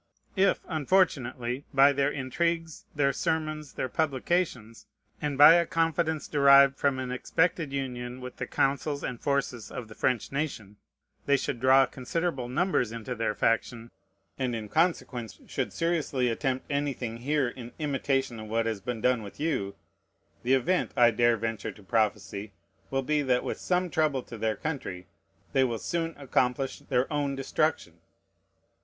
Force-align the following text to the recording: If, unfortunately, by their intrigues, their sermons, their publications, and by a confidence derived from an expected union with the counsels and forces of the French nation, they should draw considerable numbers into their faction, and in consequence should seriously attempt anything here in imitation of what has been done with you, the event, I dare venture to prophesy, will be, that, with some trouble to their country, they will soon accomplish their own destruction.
If, 0.35 0.61
unfortunately, 0.67 1.63
by 1.75 1.93
their 1.93 2.09
intrigues, 2.11 2.85
their 2.95 3.13
sermons, 3.13 3.73
their 3.73 3.87
publications, 3.87 4.87
and 5.21 5.37
by 5.37 5.53
a 5.53 5.67
confidence 5.67 6.27
derived 6.27 6.75
from 6.75 6.97
an 6.97 7.11
expected 7.11 7.71
union 7.71 8.19
with 8.19 8.37
the 8.37 8.47
counsels 8.47 9.03
and 9.03 9.21
forces 9.21 9.69
of 9.69 9.87
the 9.89 9.93
French 9.93 10.31
nation, 10.31 10.77
they 11.27 11.37
should 11.37 11.59
draw 11.59 11.85
considerable 11.85 12.49
numbers 12.49 12.91
into 12.91 13.13
their 13.13 13.35
faction, 13.35 13.91
and 14.39 14.55
in 14.55 14.69
consequence 14.69 15.39
should 15.45 15.71
seriously 15.71 16.29
attempt 16.29 16.65
anything 16.71 17.17
here 17.17 17.49
in 17.49 17.71
imitation 17.77 18.39
of 18.39 18.47
what 18.47 18.65
has 18.65 18.81
been 18.81 19.01
done 19.01 19.21
with 19.21 19.39
you, 19.39 19.75
the 20.41 20.55
event, 20.55 20.91
I 20.97 21.11
dare 21.11 21.37
venture 21.37 21.71
to 21.73 21.83
prophesy, 21.83 22.53
will 22.89 23.03
be, 23.03 23.21
that, 23.21 23.43
with 23.43 23.59
some 23.59 23.91
trouble 23.91 24.23
to 24.23 24.37
their 24.39 24.55
country, 24.55 25.05
they 25.53 25.63
will 25.63 25.77
soon 25.77 26.15
accomplish 26.17 26.79
their 26.79 27.05
own 27.13 27.35
destruction. 27.35 27.99